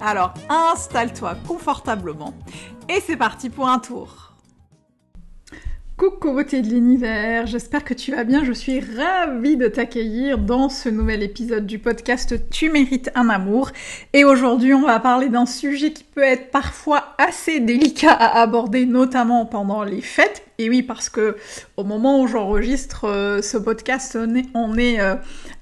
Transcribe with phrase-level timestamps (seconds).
[0.00, 2.34] Alors installe-toi confortablement
[2.88, 4.32] et c'est parti pour un tour.
[5.96, 10.68] Coucou beauté de l'univers, j'espère que tu vas bien, je suis ravie de t'accueillir dans
[10.68, 13.70] ce nouvel épisode du podcast Tu mérites un amour.
[14.12, 18.84] Et aujourd'hui on va parler d'un sujet qui peut être parfois assez délicat à aborder,
[18.84, 21.36] notamment pendant les fêtes, et oui, parce que
[21.76, 24.18] au moment où j'enregistre euh, ce podcast,
[24.54, 25.14] on est, euh,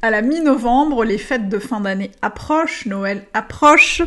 [0.02, 4.02] à la mi-novembre, les fêtes de fin d'année approchent, Noël approche,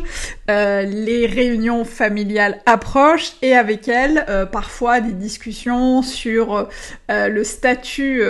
[0.48, 6.68] euh, les réunions familiales approchent, et avec elles, parfois des discussions sur
[7.08, 8.22] le statut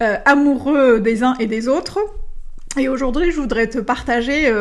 [0.00, 1.98] amoureux des uns et des autres.
[2.78, 4.52] Et aujourd'hui, je voudrais te partager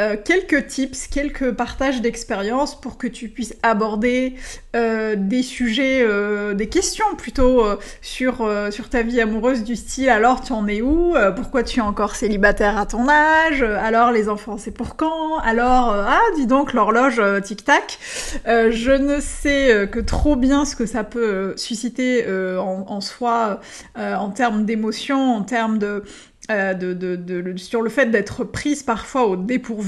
[0.00, 4.34] euh, euh, quelques tips, quelques partages d'expériences pour que tu puisses aborder
[4.74, 6.06] euh, des sujets,
[6.54, 7.64] des questions plutôt
[8.02, 11.14] sur, sur ta vie amoureuse du style alors tu en es où?
[11.34, 13.62] Pourquoi tu es encore célibataire à ton âge?
[13.62, 15.38] Alors les enfants c'est pour quand?
[15.38, 17.98] Alors ah dis donc l'horloge tic-tac.
[18.44, 22.24] je ne sais que trop bien ce que ça peut susciter
[22.58, 23.60] en, soi
[23.96, 26.04] en termes d'émotions, en termes de
[26.48, 29.85] euh, de, sur le fait d'être prise parfois au dépourvu.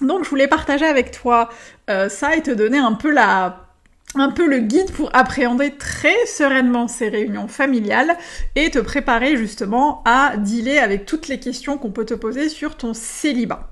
[0.00, 1.50] Donc je voulais partager avec toi
[1.90, 3.66] euh, ça et te donner un peu la
[4.16, 8.16] un peu le guide pour appréhender très sereinement ces réunions familiales
[8.56, 12.76] et te préparer justement à dealer avec toutes les questions qu'on peut te poser sur
[12.76, 13.70] ton célibat.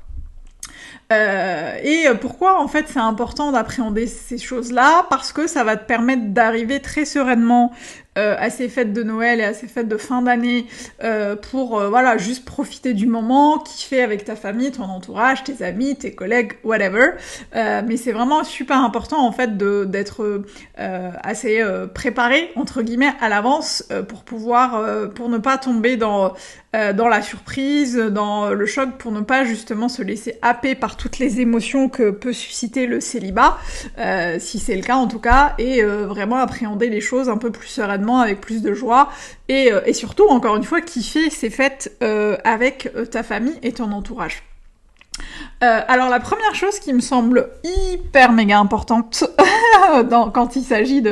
[1.11, 5.07] Euh, et pourquoi en fait c'est important d'appréhender ces choses-là?
[5.09, 7.73] Parce que ça va te permettre d'arriver très sereinement
[8.19, 10.67] euh, à ces fêtes de Noël et à ces fêtes de fin d'année
[11.05, 15.97] euh, pour voilà juste profiter du moment, kiffer avec ta famille, ton entourage, tes amis,
[15.97, 17.13] tes collègues, whatever.
[17.55, 20.43] mais c'est vraiment super important en fait d'être
[20.77, 21.65] assez
[21.95, 26.35] préparé entre guillemets à l'avance pour pouvoir pour ne pas tomber dans
[26.73, 31.19] dans la surprise, dans le choc, pour ne pas justement se laisser happer par toutes
[31.19, 33.59] les émotions que peut susciter le célibat,
[34.39, 37.69] si c'est le cas en tout cas, et vraiment appréhender les choses un peu plus
[37.69, 39.09] sereinement avec plus de joie
[39.49, 43.73] et, euh, surtout, encore une fois, kiffer ces fêtes euh, avec euh, ta famille et
[43.73, 44.43] ton entourage.
[45.61, 49.25] alors la première chose qui me semble hyper méga importante
[50.33, 51.03] quand il s'agit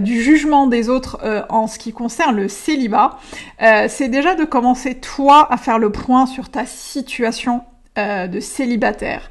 [0.00, 1.18] du jugement des autres
[1.48, 3.18] en ce qui concerne le célibat,
[3.88, 7.62] c'est déjà de commencer toi à faire le point sur ta situation
[7.96, 9.28] de célibataire.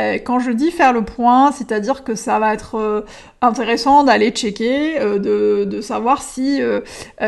[0.00, 3.02] Euh, quand je dis faire le point, c'est-à-dire que ça va être euh,
[3.42, 6.60] intéressant d'aller checker, euh, de, de, savoir si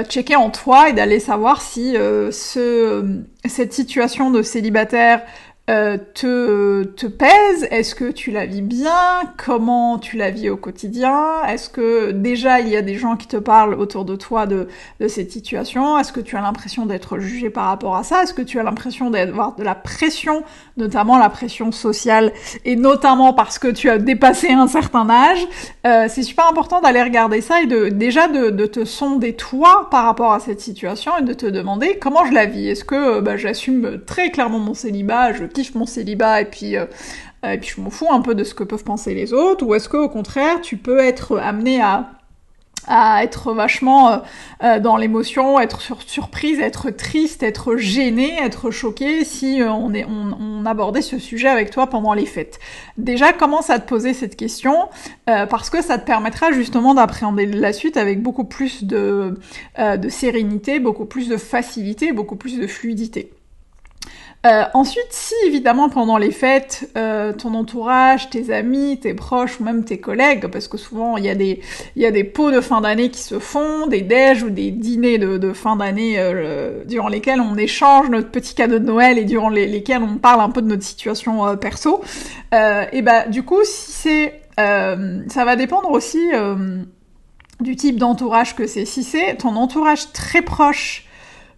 [0.09, 3.05] checker en toi et d'aller savoir si ce,
[3.45, 5.23] cette situation de célibataire
[5.73, 7.67] euh, te, te pèse?
[7.71, 9.23] Est-ce que tu la vis bien?
[9.43, 11.43] Comment tu la vis au quotidien?
[11.49, 14.69] Est-ce que déjà il y a des gens qui te parlent autour de toi de,
[15.01, 15.99] de cette situation?
[15.99, 18.23] Est-ce que tu as l'impression d'être jugé par rapport à ça?
[18.23, 20.43] Est-ce que tu as l'impression d'avoir de la pression,
[20.77, 22.33] notamment la pression sociale,
[22.67, 25.47] et notamment parce que tu as dépassé un certain âge?
[25.87, 29.89] Euh, C'est super important d'aller regarder ça et de déjà de, de, te sonder toi
[29.91, 32.69] par rapport à cette situation et de te demander comment je la vis.
[32.69, 35.33] Est-ce que bah, j'assume très clairement mon célibat
[35.75, 36.87] mon célibat et puis euh,
[37.45, 39.75] et puis je m'en fous un peu de ce que peuvent penser les autres, ou
[39.75, 42.11] est-ce que au contraire tu peux être amené à
[43.23, 44.19] être vachement euh,
[44.65, 51.03] euh, dans l'émotion, être sur surprise, être triste, être gêné, être choqué si on, abordait
[51.03, 52.59] ce sujet avec toi pendant les fêtes.
[52.99, 54.89] Déjà, commence à te poser cette question
[55.27, 59.35] parce que ça te permettra justement d'appréhender la suite avec beaucoup plus de
[60.09, 63.33] sérénité, beaucoup plus de facilité, beaucoup plus de fluidité.
[64.45, 69.65] Euh, ensuite, si évidemment pendant les fêtes, euh, ton entourage, tes amis, tes proches ou
[69.65, 71.61] même tes collègues, parce que souvent il y a des
[71.95, 74.73] il y a des pots de fin d'année qui se font, des déj ou des
[74.73, 79.25] dîners de, fin d'année euh, durant lesquels on échange notre petit cadeau de Noël et
[79.25, 82.03] durant lesquels on parle un peu de notre situation euh, perso.
[82.53, 86.21] et bah du coup, si c'est ça va dépendre aussi
[87.61, 88.85] du type d'entourage que c'est.
[88.85, 91.07] Si c'est ton entourage très proche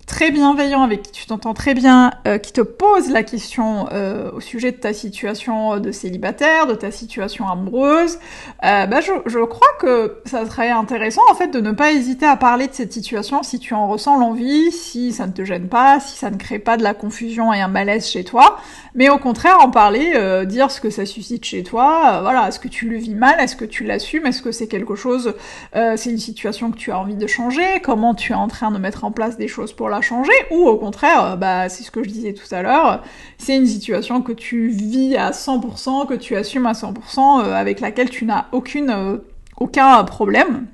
[0.07, 4.31] très bienveillant, avec qui tu t'entends très bien, euh, qui te pose la question euh,
[4.33, 8.19] au sujet de ta situation de célibataire, de ta situation amoureuse,
[8.65, 12.27] euh, bah je, je, crois que ça serait intéressant en fait de ne pas hésiter
[12.27, 15.69] à parler de cette situation si tu en ressens l'envie, si ça ne te gêne
[15.69, 18.59] pas, si ça ne crée pas de la confusion et un malaise chez toi,
[18.95, 22.61] mais au contraire en parler, euh, dire ce que ça suscite chez toi, voilà, est-ce
[22.61, 25.35] que tu le vis mal, est-ce que tu l'assumes, est-ce que c'est quelque chose,
[25.73, 28.79] c'est une situation que tu as envie de changer, comment tu es en train de
[28.79, 32.03] mettre en place des choses pour changer, ou au contraire, euh, bah, c'est ce que
[32.03, 33.03] je disais tout à l'heure,
[33.39, 37.81] c'est une situation que tu vis à 100%, que tu assumes à 100%, euh, avec
[37.81, 39.17] laquelle tu n'as aucune, euh,
[39.57, 40.67] aucun problème.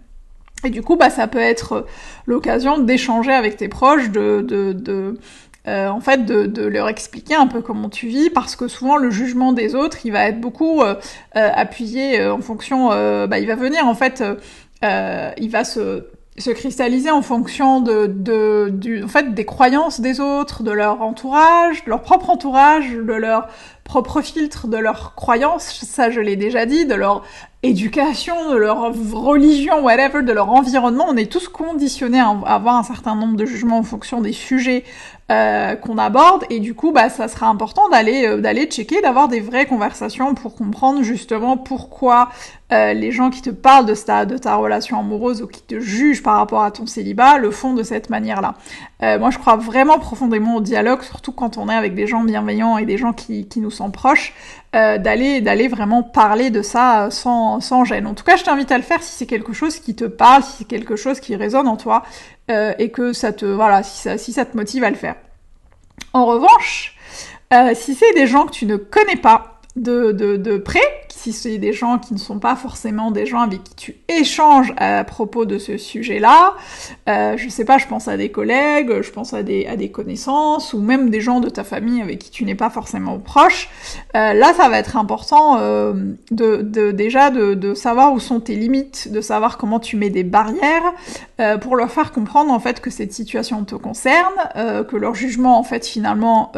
[0.65, 1.87] Et du coup, bah, ça peut être
[2.27, 5.19] l'occasion d'échanger avec tes proches, de, de, de
[5.67, 9.11] en fait, de, de, leur expliquer un peu comment tu vis, parce que souvent le
[9.11, 10.83] jugement des autres, il va être beaucoup
[11.33, 14.25] appuyé en fonction, bah, il va venir en fait,
[14.83, 16.07] il va se
[16.41, 21.03] se cristalliser en fonction de, de, du, en fait, des croyances des autres, de leur
[21.03, 23.49] entourage, de leur propre entourage, de leur
[23.85, 27.23] propre filtre, de leurs croyances, ça je l'ai déjà dit, de leur
[27.63, 31.07] éducation, de leur religion, whatever, de leur environnement.
[31.09, 34.85] On est tous conditionnés à avoir un certain nombre de jugements en fonction des sujets
[35.31, 39.29] euh, qu'on aborde et du coup bah ça sera important d'aller euh, d'aller checker d'avoir
[39.29, 42.31] des vraies conversations pour comprendre justement pourquoi
[42.73, 45.79] euh, les gens qui te parlent de ta de ta relation amoureuse ou qui te
[45.79, 48.57] jugent par rapport à ton célibat le font de cette manière là
[49.19, 52.77] moi je crois vraiment profondément au dialogue surtout quand on est avec des gens bienveillants
[52.77, 54.35] et des gens qui, qui nous sont proches
[54.73, 58.77] d'aller d'aller vraiment parler de ça sans sans gêne en tout cas je t'invite à
[58.77, 61.67] le faire si c'est quelque chose qui te parle si c'est quelque chose qui résonne
[61.67, 62.05] en toi
[62.51, 65.15] euh, et que ça te voilà si ça, si ça te motive à le faire.
[66.13, 66.97] En revanche,
[67.53, 70.81] euh, si c'est des gens que tu ne connais pas, de, de, de près,
[71.21, 74.73] si c'est des gens qui ne sont pas forcément des gens avec qui tu échanges
[74.79, 76.55] à propos de ce sujet-là,
[77.11, 79.91] euh, je sais pas, je pense à des collègues, je pense à des, à des
[79.91, 83.69] connaissances, ou même des gens de ta famille avec qui tu n'es pas forcément proche,
[84.17, 85.93] euh, là ça va être important euh,
[86.31, 90.95] de, déjà de, savoir où sont tes limites, de savoir comment tu mets des barrières,
[91.39, 94.25] euh, pour leur faire comprendre en fait que cette situation te concerne,
[94.55, 96.53] que leur jugement en fait finalement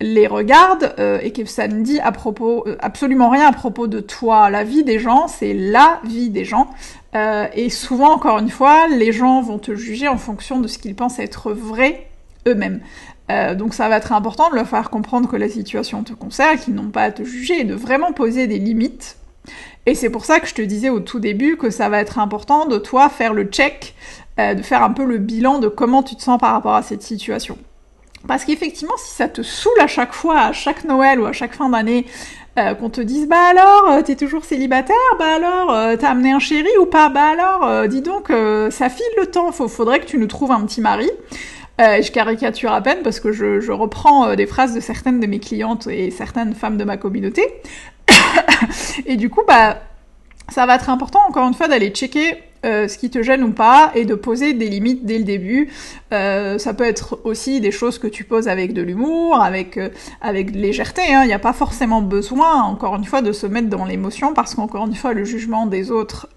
[0.00, 3.86] les regarde euh, et que ça ne dit à propos euh, absolument rien à propos
[3.86, 4.50] de toi.
[4.50, 6.70] La vie des gens, c'est la vie des gens.
[7.14, 10.96] et souvent, encore une fois, les gens vont te juger en fonction de ce qu'ils
[10.96, 12.08] pensent être vrai
[12.48, 12.80] eux-mêmes.
[13.56, 16.74] donc ça va être important de leur faire comprendre que la situation te concerne, qu'ils
[16.74, 19.16] n'ont pas à te juger et de vraiment poser des limites.
[19.86, 22.18] Et c'est pour ça que je te disais au tout début que ça va être
[22.18, 23.94] important de toi faire le check,
[24.36, 27.02] de faire un peu le bilan de comment tu te sens par rapport à cette
[27.02, 27.56] situation.
[28.26, 31.54] Parce qu'effectivement, si ça te saoule à chaque fois, à chaque Noël ou à chaque
[31.54, 32.06] fin d'année,
[32.56, 36.30] euh, qu'on te dise bah alors euh, t'es toujours célibataire, bah alors euh, t'as amené
[36.30, 38.28] un chéri ou pas, bah alors dis donc
[38.70, 41.10] ça file le temps, faudrait que tu nous trouves un petit mari.
[41.78, 45.40] je caricature à peine parce que je, je reprends des phrases de certaines de mes
[45.40, 47.42] clientes et certaines femmes de ma communauté.
[49.06, 49.78] et du coup bah
[50.48, 53.52] ça va être important encore une fois d'aller checker euh, ce qui te gêne ou
[53.52, 55.70] pas et de poser des limites dès le début.
[56.12, 59.90] Euh, ça peut être aussi des choses que tu poses avec de l'humour, avec euh,
[60.32, 61.02] légèreté.
[61.14, 61.22] Hein.
[61.24, 64.54] Il n'y a pas forcément besoin, encore une fois, de se mettre dans l'émotion parce
[64.54, 66.28] qu'encore une fois, le jugement des autres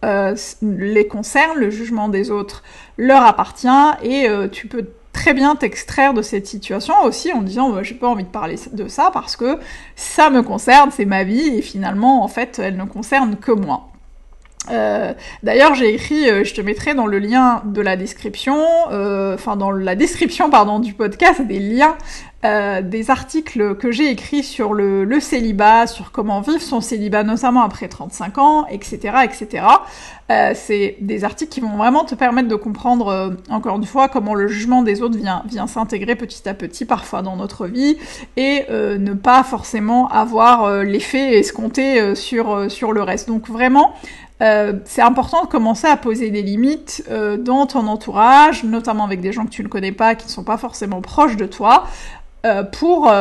[0.62, 2.63] les concerne, le jugement des autres
[2.97, 3.68] leur appartient
[4.03, 8.07] et tu peux très bien t'extraire de cette situation aussi en disant bah, j'ai pas
[8.07, 9.59] envie de parler de ça parce que
[9.95, 13.89] ça me concerne, c'est ma vie et finalement en fait elle ne concerne que moi.
[14.69, 18.57] Euh, D'ailleurs, j'ai écrit, euh, je te mettrai dans le lien de la description,
[18.91, 21.95] euh, enfin dans la description pardon du podcast, des liens,
[22.83, 27.89] des articles que j'ai écrits sur le, célibat, sur comment vivre son célibat, notamment après
[27.89, 29.65] 35 ans, etc., etc.
[30.56, 34.47] C'est des articles qui vont vraiment te permettre de comprendre, encore une fois, comment le
[34.47, 37.97] jugement des autres vient, vient s'intégrer petit à petit, parfois dans notre vie,
[38.37, 43.27] et ne pas forcément avoir l'effet escompté sur sur le reste.
[43.27, 43.94] Donc vraiment.
[44.41, 49.21] Euh, c'est important de commencer à poser des limites euh, dans ton entourage, notamment avec
[49.21, 51.87] des gens que tu ne connais pas, qui ne sont pas forcément proches de toi,
[52.45, 53.11] euh, pour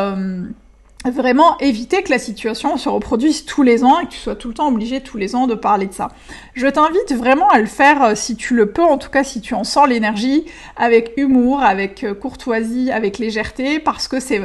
[1.04, 4.49] vraiment éviter que la situation se reproduise tous les ans et que tu sois tout
[4.49, 6.08] le temps obligé tous les ans de parler de ça.
[6.54, 9.54] Je t'invite vraiment à le faire si tu le peux, en tout cas si tu
[9.54, 10.46] en sens l'énergie,
[10.76, 14.40] avec humour, avec courtoisie, avec légèreté, parce que c'est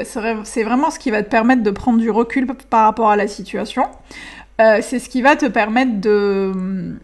[0.64, 3.88] vraiment ce qui va te permettre de prendre du recul par rapport à la situation.
[4.62, 7.00] Euh, c'est ce qui va te permettre de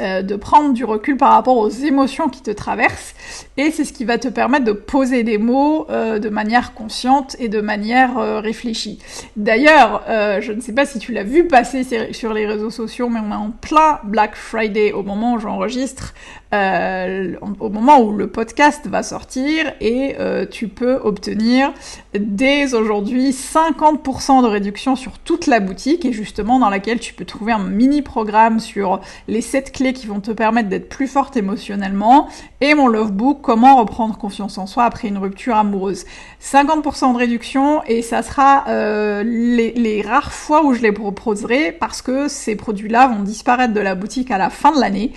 [0.00, 3.14] euh, de prendre du recul par rapport aux émotions qui te traversent
[3.56, 7.34] et c'est ce qui va te permettre de poser des mots euh, de manière consciente
[7.40, 9.00] et de manière euh, réfléchie.
[9.36, 13.18] D'ailleurs, je ne sais pas si tu l'as vu passer sur les réseaux sociaux, mais
[13.20, 16.14] on est en plein Black Friday au moment où j'enregistre,
[16.52, 20.16] au moment où le podcast va sortir et
[20.50, 21.72] tu peux obtenir
[22.18, 27.24] dès aujourd'hui 50% de réduction sur toute la boutique et justement dans laquelle tu peux
[27.24, 31.36] trouver un mini programme sur les 7 clés qui vont te permettre d'être plus forte
[31.36, 32.28] émotionnellement,
[32.60, 36.04] et mon love book, comment reprendre confiance en soi après une rupture amoureuse.
[36.42, 42.02] 50% de réduction, et ça sera euh, les, rares fois où je les proposerai, parce
[42.02, 45.12] que ces produits-là vont disparaître de la boutique à la fin de l'année,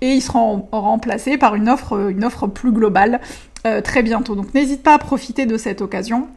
[0.00, 3.20] et ils seront remplacés par une offre, une offre plus globale
[3.66, 4.36] euh, très bientôt.
[4.36, 6.28] Donc n'hésite pas à profiter de cette occasion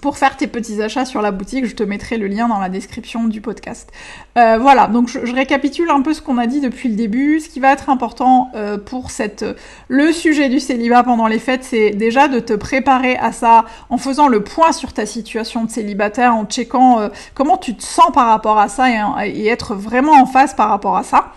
[0.00, 2.68] pour faire tes petits achats sur la boutique, je te mettrai le lien dans la
[2.68, 3.90] description du podcast.
[4.36, 7.40] Euh, voilà, donc je, récapitule un peu ce qu'on a dit depuis le début.
[7.40, 9.44] Ce qui va être important euh, pour cette
[9.88, 13.98] le sujet du célibat pendant les fêtes, c'est déjà de te préparer à ça en
[13.98, 18.10] faisant le point sur ta situation de célibataire, en checkant euh, comment tu te sens
[18.12, 18.86] par rapport à ça
[19.26, 21.32] et, être vraiment en face par rapport à ça.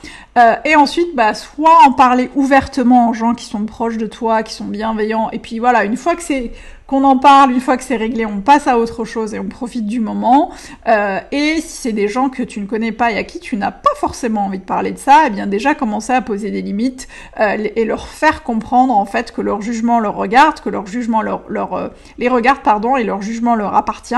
[0.66, 4.54] et ensuite, bah, soit en parler ouvertement aux gens qui sont proches de toi, qui
[4.54, 5.30] sont bienveillants.
[5.30, 6.52] Et puis voilà, une fois que c'est
[6.90, 9.46] qu'on en parle, une fois que c'est réglé, on passe à autre chose et on
[9.46, 10.50] profite du moment.
[10.88, 13.58] Euh, et si c'est des gens que tu ne connais pas et à qui tu
[13.58, 16.64] n'as pas forcément envie de parler de ça, eh bien déjà commencer à poser des
[16.64, 17.08] limites
[17.40, 21.22] euh, et leur faire comprendre en fait que leur jugement leur regarde, que leur jugement
[21.22, 24.16] leur, leur euh, les regarde pardon et leur jugement leur appartient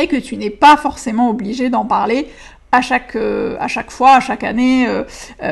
[0.00, 2.30] et que tu n'es pas forcément obligé d'en parler
[2.72, 4.88] à chaque, à chaque fois, à chaque année,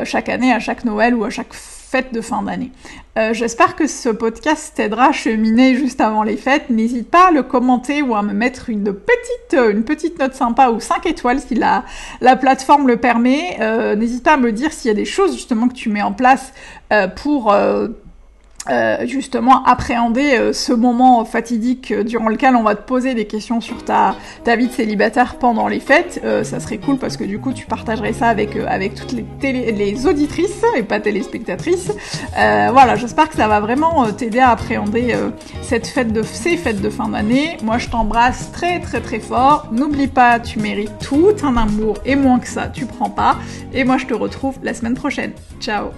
[0.03, 1.53] chaque année, à chaque Noël ou à chaque
[1.93, 2.71] fête de fin d'année.
[3.19, 6.71] Euh, j'espère que ce podcast t'aidera à cheminer juste avant les fêtes.
[6.71, 10.79] N'hésite pas à le commenter ou à me mettre une petite, petite note sympa ou
[10.79, 11.83] 5 étoiles si la,
[12.19, 13.57] la plateforme le permet.
[13.59, 16.01] Euh, n'hésite pas à me dire s'il y a des choses justement que tu mets
[16.01, 16.51] en place
[16.91, 17.53] euh, pour
[18.69, 23.25] euh, justement appréhender euh, ce moment fatidique euh, durant lequel on va te poser des
[23.25, 24.15] questions sur ta,
[24.55, 26.21] vie de célibataire pendant les fêtes.
[26.43, 28.55] ça serait cool parce que du coup tu partagerais ça avec,
[28.95, 31.91] toutes les auditrices et pas téléspectatrices.
[32.35, 35.15] voilà, j'espère que ça va vraiment t'aider à appréhender
[35.61, 37.57] cette fête de, ces fêtes de fin d'année.
[37.63, 39.67] Moi je t'embrasse très très très fort.
[39.71, 43.37] N'oublie pas, tu mérites tout un amour et moins que ça, tu prends pas.
[43.73, 45.31] Et moi je te retrouve la semaine prochaine.
[45.59, 45.89] Ciao